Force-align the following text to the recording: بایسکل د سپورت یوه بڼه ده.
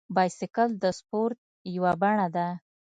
بایسکل 0.15 0.69
د 0.83 0.85
سپورت 0.99 1.39
یوه 1.75 1.91
بڼه 2.01 2.27
ده. 2.35 2.47